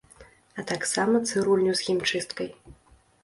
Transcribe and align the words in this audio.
А 0.59 0.63
таксама 0.71 1.21
цырульню 1.29 1.73
з 1.81 1.87
хімчысткай. 1.89 2.47